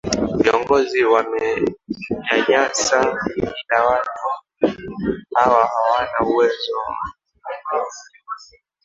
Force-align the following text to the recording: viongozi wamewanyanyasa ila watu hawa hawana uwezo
viongozi 0.37 1.03
wamewanyanyasa 1.05 3.15
ila 3.35 3.85
watu 3.85 4.29
hawa 5.35 5.67
hawana 5.69 6.19
uwezo 6.31 6.73